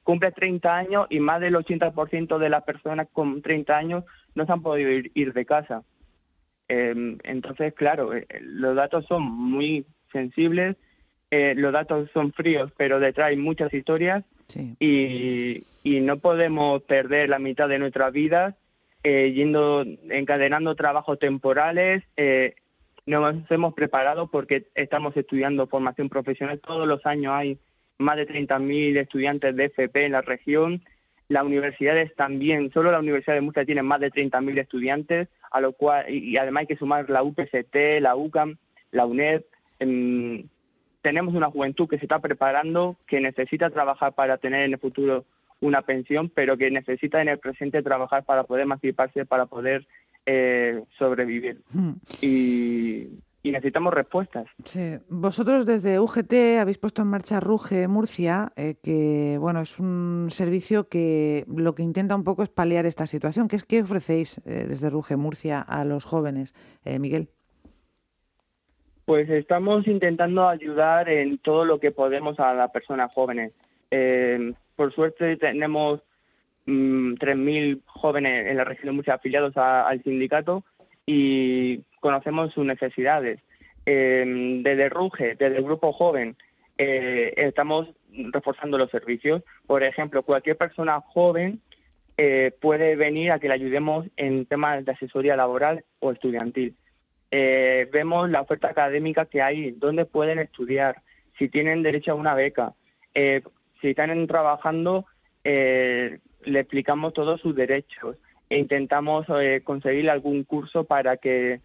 Cumple 0.03 0.33
30 0.33 0.77
años 0.77 1.07
y 1.11 1.21
más 1.21 1.41
del 1.41 1.55
80% 1.55 2.39
de 2.39 2.49
las 2.49 2.65
personas 2.65 3.09
con 3.13 3.43
30 3.43 3.77
años 3.77 4.05
no 4.35 4.47
se 4.47 4.53
han 4.53 4.63
podido 4.63 4.91
ir, 4.91 5.33
de 5.33 5.45
casa. 5.45 5.83
Em, 6.69 7.19
entonces, 7.25 7.75
claro, 7.75 8.15
eh, 8.15 8.27
los 8.41 8.75
datos 8.75 9.05
son 9.07 9.23
muy 9.23 9.85
sensibles, 10.11 10.77
eh, 11.31 11.55
los 11.57 11.73
datos 11.73 12.11
son 12.13 12.33
fríos, 12.33 12.73
pero 12.77 13.01
detrás 13.01 13.29
hay 13.29 13.37
muchas 13.37 13.73
historias 13.73 14.25
y, 14.81 15.65
y 15.83 16.01
no 16.01 16.19
podemos 16.19 16.83
perder 16.83 17.29
la 17.29 17.39
mitad 17.39 17.69
de 17.69 17.79
nuestras 17.79 18.13
vidas 18.13 18.55
yendo 19.05 19.83
encadenando 20.11 20.77
trabajos 20.77 21.19
temporales 21.19 22.05
eh, 22.17 22.55
nos 23.07 23.51
hemos 23.51 23.75
preparado 23.75 24.29
porque 24.29 24.69
estamos 24.75 25.17
estudiando 25.17 25.67
formación 25.67 26.09
profesional. 26.09 26.61
Todos 26.61 26.87
los 26.87 27.05
años 27.07 27.33
hay 27.35 27.59
más 27.99 28.17
de 28.17 28.27
30.000 28.27 28.97
estudiantes 28.99 29.55
de 29.57 29.67
FP 29.67 30.07
en 30.07 30.13
la 30.13 30.23
región. 30.23 30.83
Las 31.29 31.45
universidades 31.45 32.15
también, 32.15 32.71
solo 32.73 32.91
la 32.91 32.99
Universidad 32.99 33.35
de 33.35 33.41
Murcia 33.41 33.65
tiene 33.65 33.83
más 33.83 34.01
de 34.01 34.11
30.000 34.11 34.59
estudiantes, 34.59 35.29
a 35.51 35.61
lo 35.61 35.73
cual, 35.73 36.11
y, 36.13 36.37
además 36.37 36.63
hay 36.63 36.67
que 36.67 36.77
sumar 36.77 37.09
la 37.09 37.23
UPST, 37.23 38.01
la 38.01 38.17
UCAM, 38.17 38.57
la 38.91 39.07
UNED. 39.07 39.43
Em, 39.79 40.45
tenemos 41.01 41.35
una 41.35 41.51
juventud 41.51 41.89
que 41.89 41.99
se 41.99 42.05
está 42.05 42.19
preparando, 42.19 42.97
que 43.07 43.21
necesita 43.21 43.71
trabajar 43.71 44.13
para 44.13 44.39
tener 44.39 44.65
en 44.65 44.73
el 44.73 44.79
futuro 44.79 45.25
una 45.61 45.83
pensión, 45.83 46.29
pero 46.29 46.57
que 46.57 46.71
necesita 46.71 47.23
en 47.23 47.29
el 47.29 47.39
presente 47.39 47.83
trabajar 47.83 48.25
para 48.25 48.45
poder 48.45 48.65
emanciparse, 48.65 49.25
para 49.25 49.47
poder 49.47 49.87
eh, 50.27 50.83
sobrevivir. 50.99 51.61
Hmm. 51.73 51.93
Y, 52.21 53.09
necesitamos 53.51 53.93
respuestas. 53.93 54.47
Sí. 54.65 54.99
Vosotros 55.09 55.67
desde 55.67 55.99
UGT 55.99 56.61
habéis 56.61 56.79
puesto 56.79 57.03
en 57.03 57.09
marcha 57.09 57.41
Ruge 57.41 57.89
Murcia, 57.89 58.53
eh, 58.57 58.77
que 58.83 59.37
bueno 59.39 59.61
es 59.61 59.79
un 59.81 60.29
servicio 60.31 60.89
que 60.89 61.45
lo 61.49 61.75
que 61.75 61.83
intenta 61.83 62.15
un 62.15 62.25
poco 62.25 62.43
es 62.43 62.49
paliar 62.49 62.87
esta 62.87 63.07
situación. 63.07 63.49
¿Qué, 63.49 63.57
es, 63.57 63.65
qué 63.65 63.83
ofrecéis 63.83 64.39
eh, 64.47 64.67
desde 64.69 64.91
Ruge 64.91 65.17
Murcia 65.17 65.61
a 65.61 65.85
los 65.85 66.05
jóvenes, 66.05 66.55
Miguel? 67.01 67.29
Pues 69.05 69.29
estamos 69.29 69.87
intentando 69.89 70.49
ayudar 70.49 71.09
en 71.09 71.39
todo 71.39 71.65
lo 71.65 71.81
que 71.81 71.91
podemos 71.91 72.39
a 72.39 72.55
las 72.55 72.71
personas 72.71 73.13
jóvenes. 73.13 73.53
por 74.77 74.95
suerte 74.95 75.37
tenemos 75.37 76.01
3.000 76.67 77.77
mm, 77.77 77.81
jóvenes 77.87 78.47
en 78.47 78.57
la 78.57 78.65
región 78.65 78.87
de 78.87 78.93
Murcia 78.93 79.15
afiliados 79.15 79.57
al 79.57 80.03
sindicato 80.03 80.65
y 81.07 81.83
conocemos 82.03 82.53
sus 82.53 82.67
necesidades. 82.67 83.41
Eh, 83.87 84.61
desde 84.63 84.91
Ruge, 84.91 85.37
desde 85.37 85.57
el 85.57 85.65
grupo 85.65 85.93
joven, 85.93 86.37
eh, 86.77 87.33
estamos 87.37 87.89
reforzando 88.33 88.77
los 88.77 88.91
servicios. 88.91 89.43
Por 89.67 89.83
ejemplo, 89.83 90.23
cualquier 90.23 90.59
persona 90.59 91.01
joven 91.01 91.61
eh, 92.19 92.53
puede 92.61 92.97
venir 92.97 93.33
a 93.33 93.39
que 93.39 93.49
le 93.49 93.55
ayudemos 93.55 94.07
en 94.17 94.45
temas 94.45 94.85
de 94.85 94.93
asesoría 94.93 95.37
laboral 95.37 95.85
o 96.01 96.13
estudiantil. 96.13 96.75
Eh, 97.31 97.89
vemos 97.91 98.29
la 98.29 98.43
oferta 98.43 98.69
académica 98.69 99.25
que 99.25 99.41
hay, 99.41 99.71
dónde 99.71 100.05
pueden 100.05 100.39
estudiar, 100.39 101.01
si 101.39 101.49
tienen 101.49 101.83
derecho 101.83 102.13
a 102.13 102.17
una 102.17 102.35
beca, 102.35 102.75
si 103.81 103.89
están 103.89 104.27
trabajando, 104.27 105.07
eh, 105.45 106.19
le 106.45 106.61
explicamos 106.61 107.13
todos 107.13 107.41
sus 107.41 107.55
derechos 107.55 108.17
e 108.49 108.59
intentamos 108.59 109.27
eh, 109.41 109.61
conseguir 109.65 110.11
algún 110.11 110.45
curso 110.45 110.85
para 110.85 111.17
que, 111.17 111.61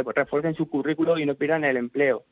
refuercen 0.00 0.54
su 0.54 0.68
currículo 0.68 1.18
y 1.18 1.26
no 1.26 1.34
pierdan 1.34 1.64
el 1.64 1.76
empleo. 1.76 2.22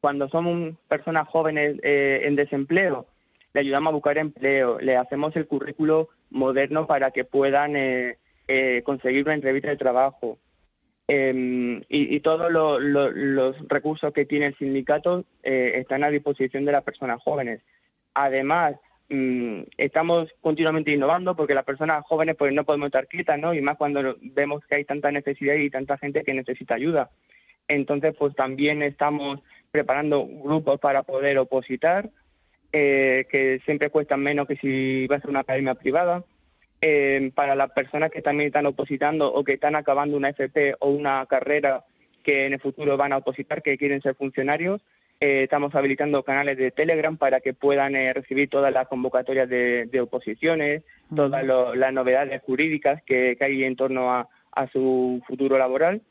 Cuando 0.00 0.28
somos 0.28 0.74
personas 0.88 1.28
jóvenes 1.28 1.78
eh, 1.82 2.22
en 2.24 2.36
desempleo, 2.36 3.06
le 3.54 3.60
ayudamos 3.60 3.90
a 3.90 3.94
buscar 3.94 4.18
empleo, 4.18 4.78
le 4.78 4.96
hacemos 4.96 5.34
el 5.36 5.46
currículo 5.46 6.08
moderno 6.30 6.86
para 6.86 7.10
que 7.12 7.24
puedan 7.24 7.72
eh, 7.76 8.18
conseguir 8.84 9.24
una 9.24 9.34
entrevista 9.34 9.70
de 9.70 9.76
trabajo. 9.76 10.38
Em, 11.08 11.82
y, 11.88 12.20
todos 12.20 12.50
los 12.50 13.68
recursos 13.68 14.12
que 14.12 14.26
tiene 14.26 14.46
el 14.46 14.58
sindicato 14.58 15.24
están 15.42 16.02
a 16.02 16.10
disposición 16.10 16.64
de 16.64 16.72
las 16.72 16.84
personas 16.84 17.22
jóvenes. 17.22 17.62
Además, 18.12 18.76
Mm, 19.08 19.62
estamos 19.76 20.28
continuamente 20.40 20.90
innovando 20.90 21.36
porque 21.36 21.54
las 21.54 21.64
personas 21.64 22.04
jóvenes 22.06 22.34
pues 22.36 22.52
no 22.52 22.64
podemos 22.64 22.86
estar 22.86 23.06
quietas, 23.06 23.38
¿no? 23.38 23.54
Y 23.54 23.60
más 23.60 23.76
cuando 23.76 24.16
vemos 24.20 24.64
que 24.66 24.76
hay 24.76 24.84
tanta 24.84 25.12
necesidad 25.12 25.54
y 25.54 25.70
tanta 25.70 25.96
gente 25.98 26.24
que 26.24 26.34
necesita 26.34 26.74
ayuda. 26.74 27.10
Entonces, 27.68 28.14
pues 28.18 28.34
también 28.34 28.82
estamos 28.82 29.40
preparando 29.70 30.26
grupos 30.26 30.80
para 30.80 31.02
poder 31.02 31.38
opositar, 31.38 32.10
eh, 32.72 33.26
que 33.30 33.60
siempre 33.64 33.90
cuestan 33.90 34.22
menos 34.22 34.48
que 34.48 34.56
si 34.56 35.06
va 35.06 35.16
a 35.16 35.20
ser 35.20 35.30
una 35.30 35.40
academia 35.40 35.74
privada. 35.74 36.24
Eh, 36.82 37.30
para 37.34 37.54
las 37.54 37.70
personas 37.70 38.10
que 38.10 38.20
también 38.20 38.48
están 38.48 38.66
opositando 38.66 39.32
o 39.32 39.44
que 39.44 39.54
están 39.54 39.76
acabando 39.76 40.16
una 40.16 40.28
FP 40.28 40.74
o 40.80 40.90
una 40.90 41.24
carrera 41.24 41.84
que 42.22 42.46
en 42.46 42.52
el 42.52 42.60
futuro 42.60 42.98
van 42.98 43.12
a 43.12 43.18
opositar, 43.18 43.62
que 43.62 43.78
quieren 43.78 44.02
ser 44.02 44.14
funcionarios, 44.14 44.82
eh, 45.18 45.44
estamos 45.44 45.74
habilitando 45.74 46.22
canales 46.22 46.58
de 46.58 46.70
Telegram 46.70 47.16
para 47.16 47.40
que 47.40 47.54
puedan 47.54 47.96
eh, 47.96 48.12
recibir 48.12 48.50
todas 48.50 48.72
las 48.72 48.86
convocatorias 48.86 49.48
de, 49.48 50.00
oposiciones, 50.00 50.82
todas 51.14 51.42
las 51.44 51.92
novedades 51.94 52.42
jurídicas 52.42 53.02
que, 53.04 53.36
hay 53.40 53.64
en 53.64 53.76
torno 53.76 54.12
a, 54.12 54.28
su 54.72 55.22
futuro 55.26 55.58
laboral. 55.58 56.02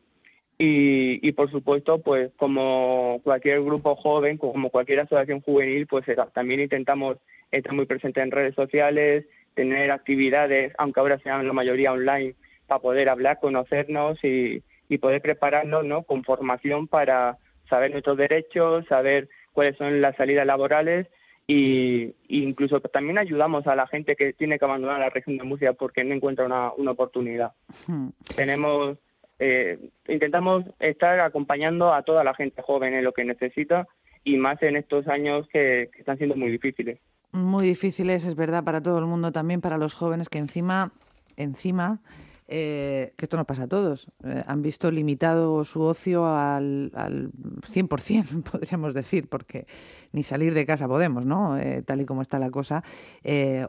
Y, 0.58 1.32
por 1.34 1.52
supuesto, 1.52 2.00
pues 2.00 2.32
como 2.38 3.20
cualquier 3.24 3.62
grupo 3.62 3.96
joven, 3.96 4.38
como 4.38 4.70
cualquier 4.70 5.02
asociación 5.02 5.42
juvenil, 5.42 5.86
pues 5.86 6.08
eh, 6.08 6.16
también 6.34 6.62
intentamos 6.62 7.18
estar 7.52 7.74
muy 7.74 7.86
presentes 7.86 8.24
en 8.24 8.32
redes 8.32 8.56
sociales, 8.56 9.26
tener 9.54 9.92
actividades, 9.92 10.74
aunque 10.78 11.00
ahora 11.00 11.20
sean 11.20 11.46
la 11.46 11.54
mayoría 11.54 11.92
online, 11.92 12.36
para 12.68 12.80
poder 12.80 13.10
hablar, 13.10 13.40
conocernos 13.40 14.24
y, 14.24 14.64
y 14.90 14.98
poder 14.98 15.22
prepararnos 15.22 15.86
¿no? 15.86 16.04
con 16.04 16.24
formación 16.24 16.88
para 16.88 17.38
saber 17.70 17.92
nuestros 17.92 18.18
derechos, 18.18 18.86
saber 18.88 19.30
cuáles 19.54 19.78
son 19.78 20.02
las 20.02 20.16
salidas 20.16 20.46
laborales 20.46 21.08
y, 21.48 22.16
incluso 22.28 22.80
también 22.80 23.18
ayudamos 23.18 23.68
a 23.68 23.76
la 23.76 23.88
gente 23.88 24.16
que 24.16 24.34
tiene 24.34 24.58
que 24.58 24.66
abandonar 24.66 25.00
la 25.00 25.10
región 25.10 25.38
de 25.38 25.44
Murcia 25.44 25.74
porque 25.74 26.04
no 26.04 26.16
encuentra 26.16 26.46
una, 26.46 26.72
una 26.74 26.92
oportunidad. 26.92 27.54
Tenemos 28.36 28.98
eh, 29.40 29.90
intentamos 30.08 30.64
estar 30.80 31.20
acompañando 31.20 31.94
a 31.94 32.04
toda 32.04 32.24
la 32.24 32.34
gente 32.34 32.62
joven 32.62 32.94
en 32.94 33.04
lo 33.04 33.12
que 33.12 33.26
necesita 33.26 33.88
y 34.24 34.38
más 34.38 34.62
en 34.64 34.78
estos 34.78 35.08
años 35.08 35.46
que, 35.52 35.90
que 35.92 36.00
están 36.00 36.18
siendo 36.18 36.36
muy 36.36 36.50
difíciles. 36.50 37.00
Muy 37.32 37.66
difíciles, 37.66 38.24
es 38.24 38.36
verdad, 38.36 38.64
para 38.64 38.82
todo 38.82 38.98
el 38.98 39.06
mundo, 39.06 39.32
también 39.34 39.60
para 39.60 39.78
los 39.78 39.94
jóvenes 39.94 40.30
que 40.30 40.38
encima, 40.38 40.94
encima 41.36 42.00
eh, 42.48 43.14
que 43.18 43.26
esto 43.26 43.38
no 43.38 43.46
pasa 43.46 43.64
a 43.64 43.68
todos, 43.68 44.08
eh, 44.24 44.44
han 44.46 44.62
visto 44.62 44.92
limitado 44.92 45.66
su 45.66 45.82
ocio 45.82 46.28
al, 46.28 46.92
al 46.94 47.32
100%, 47.32 48.44
podríamos 48.52 48.94
decir, 48.94 49.28
porque 49.28 49.66
ni 50.12 50.22
salir 50.22 50.54
de 50.54 50.64
casa 50.64 50.88
podemos, 50.88 51.26
¿no? 51.26 51.58
Eh, 51.58 51.82
tal 51.82 52.02
y 52.02 52.06
como 52.06 52.22
está 52.22 52.38
la 52.38 52.52
cosa, 52.52 52.84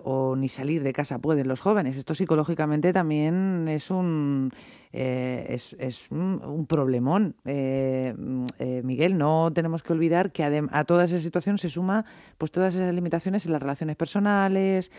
o 0.05 0.37
ni 0.37 0.49
salir 0.49 0.83
de 0.83 0.93
casa 0.93 1.19
pueden 1.19 1.49
los 1.49 1.61
jóvenes. 1.61 1.97
Esto 1.97 2.15
psicológicamente 2.15 2.93
también 2.93 3.67
es 3.67 3.91
un, 3.91 4.53
es, 4.93 5.75
es, 5.79 6.11
un, 6.11 6.67
problemón. 6.69 7.35
Miguel, 7.45 9.19
no 9.19 9.51
tenemos 9.53 9.83
que 9.83 9.93
olvidar 9.95 10.31
que 10.31 10.45
a 10.45 10.85
toda 10.85 11.05
esa 11.05 11.19
situación 11.19 11.59
se 11.59 11.71
suma 11.71 12.05
pues 12.39 12.53
todas 12.53 12.75
esas 12.75 12.95
limitaciones 12.95 13.47
en 13.47 13.53
las 13.53 13.63
relaciones 13.63 13.97
personales, 13.97 14.93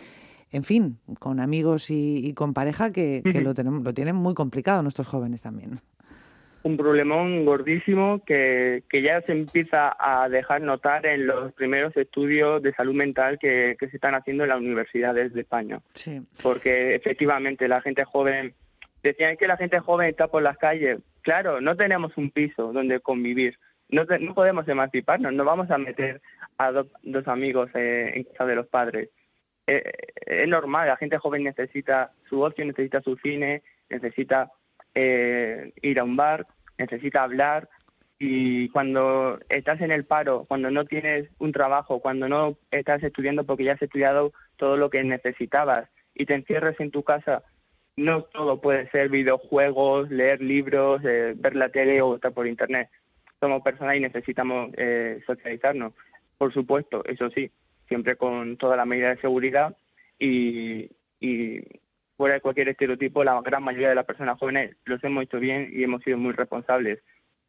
en 0.50 0.64
fin, 0.64 0.98
con 1.18 1.40
amigos 1.40 1.90
y, 1.90 2.32
con 2.34 2.54
pareja 2.54 2.92
que, 2.92 3.22
lo, 3.42 3.54
tenemos, 3.54 3.82
lo 3.82 3.92
tienen 3.92 4.16
muy 4.16 4.34
complicado 4.34 4.82
nuestros 4.82 5.06
jóvenes 5.06 5.42
también. 5.42 5.80
Un 6.62 6.76
problemón 6.76 7.44
gordísimo 7.44 8.22
que, 8.26 8.82
que 8.88 9.02
ya 9.02 9.20
se 9.22 9.32
empieza 9.32 9.94
a 9.98 10.28
dejar 10.28 10.62
notar 10.62 11.06
en 11.06 11.26
los 11.26 11.52
primeros 11.52 11.96
estudios 11.96 12.62
de 12.62 12.72
salud 12.72 12.94
mental 12.94 13.38
que, 13.38 13.76
se 13.78 13.86
están 13.86 14.14
haciendo 14.14 14.44
en 14.44 14.50
las 14.50 14.58
universidades 14.58 15.32
de 15.32 15.42
España. 15.42 15.80
Sí. 15.94 16.20
Porque 16.42 16.94
efectivamente 16.94 17.68
la 17.68 17.80
gente 17.80 18.04
joven, 18.04 18.54
decían 19.02 19.36
que 19.36 19.46
la 19.46 19.56
gente 19.56 19.78
joven 19.78 20.08
está 20.08 20.28
por 20.28 20.42
las 20.42 20.58
calles. 20.58 21.00
Claro, 21.22 21.60
no 21.60 21.76
tenemos 21.76 22.16
un 22.16 22.30
piso 22.30 22.72
donde 22.72 23.00
convivir. 23.00 23.58
No, 23.90 24.04
no 24.20 24.34
podemos 24.34 24.66
emanciparnos, 24.68 25.32
no 25.32 25.44
vamos 25.44 25.70
a 25.70 25.78
meter 25.78 26.20
a 26.58 26.72
dos 26.72 27.28
amigos 27.28 27.70
eh, 27.74 28.12
en 28.14 28.24
casa 28.24 28.46
de 28.46 28.56
los 28.56 28.66
padres 28.66 29.10
es 29.68 30.48
normal, 30.48 30.88
la 30.88 30.96
gente 30.96 31.18
joven 31.18 31.44
necesita 31.44 32.12
su 32.28 32.40
ocio, 32.40 32.64
necesita 32.64 33.00
su 33.02 33.16
cine, 33.16 33.62
necesita 33.90 34.50
ir 34.94 36.00
a 36.00 36.04
un 36.04 36.16
bar, 36.16 36.46
necesita 36.78 37.22
hablar, 37.22 37.68
y 38.18 38.68
cuando 38.70 39.38
estás 39.48 39.80
en 39.80 39.92
el 39.92 40.04
paro, 40.04 40.44
cuando 40.48 40.70
no 40.70 40.84
tienes 40.86 41.28
un 41.38 41.52
trabajo, 41.52 42.00
cuando 42.00 42.28
no 42.28 42.56
estás 42.70 43.02
estudiando 43.02 43.44
porque 43.44 43.64
ya 43.64 43.74
has 43.74 43.82
estudiado 43.82 44.32
todo 44.56 44.76
lo 44.76 44.90
que 44.90 45.04
necesitabas 45.04 45.88
y 46.14 46.26
te 46.26 46.34
encierres 46.34 46.78
en 46.80 46.90
tu 46.90 47.04
casa, 47.04 47.44
no 47.96 48.22
todo 48.22 48.60
puede 48.60 48.90
ser 48.90 49.08
videojuegos, 49.08 50.10
leer 50.10 50.40
libros, 50.40 51.00
eh, 51.04 51.34
ver 51.36 51.54
la 51.54 51.68
tele 51.68 52.02
o 52.02 52.16
estar 52.16 52.32
por 52.32 52.48
internet. 52.48 52.88
Somos 53.38 53.62
personas 53.62 53.96
y 53.96 54.00
necesitamos 54.00 54.70
eh, 54.76 55.20
socializarnos. 55.24 55.92
Por 56.38 56.52
supuesto, 56.52 57.04
eso 57.04 57.30
sí, 57.30 57.50
siempre 57.88 58.16
con 58.16 58.56
toda 58.56 58.76
la 58.76 58.84
medida 58.84 59.10
de 59.10 59.20
seguridad 59.20 59.76
y, 60.18 60.90
fuera 62.16 62.34
de 62.34 62.40
cualquier 62.40 62.68
estereotipo, 62.68 63.22
la 63.22 63.40
gran 63.42 63.62
mayoría 63.62 63.90
de 63.90 63.94
las 63.94 64.04
personas 64.04 64.38
jóvenes 64.38 64.76
los 64.84 65.02
hemos 65.04 65.24
hecho 65.24 65.38
bien 65.38 65.70
y 65.72 65.84
hemos 65.84 66.02
sido 66.02 66.18
muy 66.18 66.32
responsables. 66.32 67.00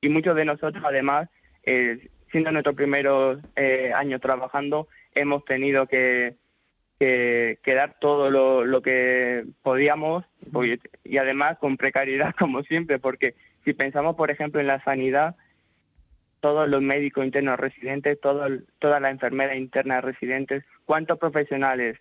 Y 0.02 0.10
muchos 0.10 0.36
de 0.36 0.46
nosotros 0.46 0.84
además, 0.86 1.28
eh, 1.64 2.08
siendo 2.32 2.52
nuestros 2.52 2.76
primeros 2.76 3.40
eh, 3.56 3.92
años 3.96 4.22
trabajando, 4.22 4.88
hemos 5.16 5.44
tenido 5.46 5.88
que, 5.88 6.36
que, 7.00 7.58
dar 7.66 7.98
todo 8.00 8.30
lo, 8.30 8.64
lo, 8.64 8.82
que 8.82 9.44
podíamos 9.64 10.26
y 11.04 11.18
además 11.18 11.58
con 11.58 11.78
precariedad 11.78 12.36
como 12.40 12.62
siempre, 12.64 13.00
porque 13.00 13.34
si 13.66 13.74
pensamos 13.74 14.16
por 14.16 14.30
ejemplo 14.32 14.62
en 14.62 14.68
la 14.68 14.84
sanidad, 14.84 15.36
todos 16.40 16.68
los 16.70 16.82
médicos 16.82 17.26
internos 17.26 17.60
residentes, 17.60 18.20
todo, 18.20 18.46
todas 18.80 19.02
las 19.02 19.12
enfermeras 19.12 19.58
internas 19.58 20.04
residentes, 20.04 20.64
cuántos 20.86 21.20
profesionales 21.20 21.98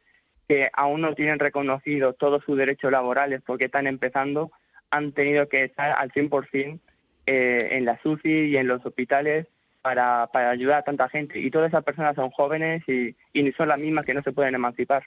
que 0.49 0.71
aún 0.73 1.03
no 1.03 1.15
tienen 1.15 1.39
reconocido 1.39 2.15
todos 2.15 2.43
sus 2.45 2.57
derechos 2.57 2.91
laborales 2.91 3.43
porque 3.45 3.67
están 3.67 3.87
empezando, 3.87 4.51
han 4.91 5.13
tenido 5.13 5.49
que 5.49 5.65
estar 5.65 5.93
al 5.99 6.11
100% 6.11 6.79
eh, 7.27 7.69
en 7.73 7.85
la 7.85 8.01
SUCI 8.03 8.47
y 8.47 8.57
en 8.57 8.69
los 8.69 8.85
hospitales 8.87 9.47
para, 9.83 10.29
para 10.33 10.51
ayudar 10.51 10.79
a 10.79 10.83
tanta 10.83 11.09
gente. 11.09 11.39
Y 11.39 11.51
todas 11.51 11.69
esas 11.69 11.85
personas 11.85 12.17
son 12.17 12.31
jóvenes 12.31 12.83
y, 12.89 13.15
y 13.33 13.53
son 13.53 13.69
las 13.69 13.79
mismas 13.79 14.07
que 14.07 14.15
no 14.15 14.23
se 14.23 14.33
pueden 14.33 14.55
emancipar. 14.55 15.05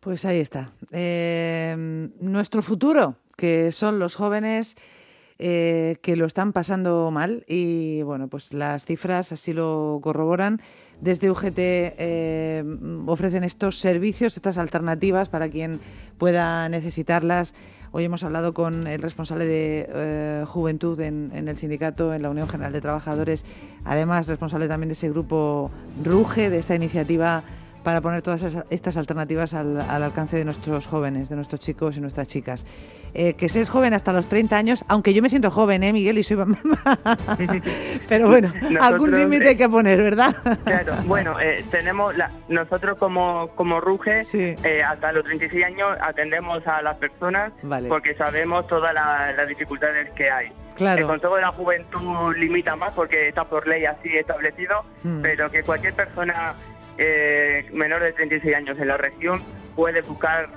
Pues 0.00 0.24
ahí 0.24 0.40
está. 0.40 0.72
Eh, 0.90 1.76
nuestro 2.18 2.62
futuro, 2.62 3.16
que 3.36 3.70
son 3.70 3.98
los 3.98 4.16
jóvenes 4.16 4.76
eh, 5.44 5.96
que 6.02 6.14
lo 6.14 6.24
están 6.24 6.52
pasando 6.52 7.10
mal 7.10 7.44
y 7.48 8.02
bueno, 8.02 8.28
pues 8.28 8.52
las 8.52 8.84
cifras 8.84 9.32
así 9.32 9.52
lo 9.52 9.98
corroboran. 10.00 10.60
Desde 11.00 11.32
UGT 11.32 11.58
eh, 11.58 12.64
ofrecen 13.06 13.42
estos 13.42 13.80
servicios, 13.80 14.36
estas 14.36 14.56
alternativas 14.56 15.28
para 15.28 15.48
quien 15.48 15.80
pueda 16.16 16.68
necesitarlas. 16.68 17.54
Hoy 17.90 18.04
hemos 18.04 18.22
hablado 18.22 18.54
con 18.54 18.86
el 18.86 19.02
responsable 19.02 19.44
de 19.46 19.88
eh, 19.92 20.44
juventud 20.46 21.00
en, 21.00 21.32
el 21.34 21.56
sindicato, 21.58 22.14
en 22.14 22.22
la 22.22 22.30
Unión 22.30 22.48
General 22.48 22.72
de 22.72 22.80
Trabajadores, 22.80 23.44
además 23.84 24.28
responsable 24.28 24.68
también 24.68 24.90
de 24.90 24.92
ese 24.92 25.10
grupo 25.10 25.72
RUGE, 26.04 26.50
de 26.50 26.58
esta 26.58 26.76
iniciativa 26.76 27.42
para 27.82 28.00
poner 28.00 28.22
todas 28.22 28.42
estas 28.70 28.96
alternativas 28.96 29.54
al, 29.54 29.80
alcance 29.80 30.36
de 30.36 30.44
nuestros 30.44 30.86
jóvenes, 30.86 31.28
de 31.28 31.36
nuestros 31.36 31.60
chicos 31.60 31.96
y 31.96 32.00
nuestras 32.00 32.28
chicas. 32.28 32.66
Eh, 33.14 33.34
que 33.34 33.48
seas 33.48 33.68
joven 33.68 33.92
hasta 33.92 34.12
los 34.12 34.26
30 34.26 34.56
años, 34.56 34.84
aunque 34.88 35.12
yo 35.12 35.22
me 35.22 35.28
siento 35.28 35.50
joven, 35.50 35.82
¿eh, 35.82 35.92
Miguel? 35.92 36.18
Y 36.18 36.22
soy 36.22 36.38
mamá. 36.38 36.58
Pero 38.08 38.28
bueno, 38.28 38.52
algún 38.80 39.14
límite 39.14 39.50
hay 39.50 39.56
que 39.56 39.68
poner, 39.68 39.98
¿verdad? 39.98 40.34
claro, 40.64 40.94
bueno, 41.04 41.38
eh, 41.40 41.64
tenemos, 41.70 42.16
la, 42.16 42.30
nosotros 42.48 42.98
como, 42.98 43.48
como 43.54 43.80
RUGE, 43.80 44.22
eh, 44.32 44.82
hasta 44.82 45.12
los 45.12 45.24
36 45.24 45.64
años 45.64 45.96
atendemos 46.00 46.66
a 46.66 46.82
las 46.82 46.96
personas 46.96 47.52
porque 47.88 48.14
sabemos 48.14 48.66
todas 48.66 48.94
las 48.94 49.48
dificultades 49.48 50.10
que 50.10 50.30
hay. 50.30 50.52
Claro. 50.76 51.02
El 51.02 51.06
Consejo 51.06 51.36
de 51.36 51.42
la 51.42 51.52
Juventud 51.52 52.34
limita 52.36 52.76
más 52.76 52.94
porque 52.94 53.28
está 53.28 53.44
por 53.44 53.66
ley 53.66 53.84
así 53.84 54.08
establecido, 54.16 54.84
hmm. 55.02 55.20
pero 55.20 55.50
que 55.50 55.62
cualquier 55.62 55.94
persona 55.94 56.54
eh, 57.04 57.66
menor 57.72 58.02
de 58.02 58.12
36 58.12 58.54
años 58.54 58.78
en 58.78 58.88
la 58.88 58.96
región 58.96 59.42
puede 59.74 60.02
buscar 60.02 60.48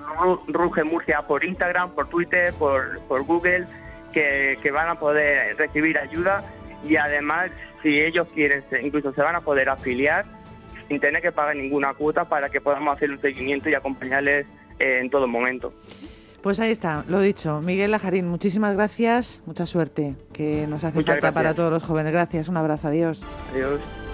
Ruge 0.47 0.83
Murcia 0.83 1.21
por 1.27 1.43
Instagram, 1.43 1.91
por 1.91 2.09
Twitter, 2.09 2.53
por, 2.53 2.99
por 3.07 3.23
Google, 3.23 3.65
que, 4.13 4.57
que, 4.61 4.71
van 4.71 4.89
a 4.89 4.99
poder 4.99 5.57
recibir 5.57 5.97
ayuda 5.97 6.43
y 6.87 6.95
además, 6.97 7.51
si 7.81 7.99
ellos 7.99 8.27
quieren, 8.33 8.63
incluso 8.83 9.13
se 9.13 9.21
van 9.21 9.35
a 9.35 9.41
poder 9.41 9.69
afiliar 9.69 10.25
sin 10.87 10.99
tener 10.99 11.21
que 11.21 11.31
pagar 11.31 11.55
ninguna 11.55 11.93
cuota 11.93 12.25
para 12.25 12.49
que 12.49 12.61
podamos 12.61 12.95
hacer 12.95 13.09
un 13.09 13.19
seguimiento 13.19 13.69
y 13.69 13.73
acompañarles 13.73 14.45
eh, 14.79 14.99
en 15.01 15.09
todo 15.09 15.27
momento. 15.27 15.73
Pues 16.43 16.59
ahí 16.59 16.69
está, 16.69 17.03
lo 17.07 17.21
dicho. 17.21 17.59
Miguel 17.61 17.89
Lajarín, 17.89 18.27
muchísimas 18.27 18.75
gracias, 18.75 19.41
mucha 19.47 19.65
suerte, 19.65 20.13
que 20.31 20.67
nos 20.67 20.83
hace 20.83 21.01
falta 21.01 21.31
para 21.31 21.55
todos 21.55 21.71
los 21.71 21.83
jóvenes. 21.83 22.11
Gracias, 22.11 22.49
un 22.49 22.57
abrazo, 22.57 22.89
adiós. 22.89 23.25
Adiós. 23.51 24.04